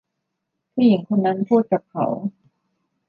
[0.73, 2.05] ผู้หญิงคนนั้นพูดกับเขา